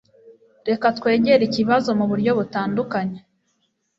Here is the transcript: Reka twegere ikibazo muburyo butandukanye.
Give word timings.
Reka 0.67 0.85
twegere 0.97 1.43
ikibazo 1.45 1.89
muburyo 1.99 2.31
butandukanye. 2.39 3.19